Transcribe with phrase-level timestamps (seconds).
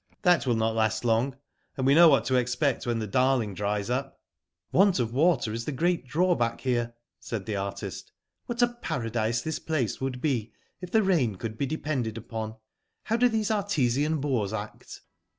[0.23, 1.37] That will not last long,
[1.77, 5.53] and we know what to expect when the Darling dries up." *' Want of water
[5.53, 8.11] is the great drawback here," said the artist.
[8.47, 12.55] What a paradise this place would be, if the rain could be depended upon.
[13.03, 15.01] How do these artesian bores act?"